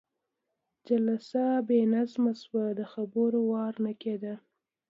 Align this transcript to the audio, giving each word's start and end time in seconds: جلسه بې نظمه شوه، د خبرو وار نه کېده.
جلسه 0.87 1.43
بې 1.67 1.79
نظمه 1.93 2.33
شوه، 2.41 2.65
د 2.79 2.81
خبرو 2.93 3.39
وار 3.51 3.73
نه 3.85 3.93
کېده. 4.01 4.35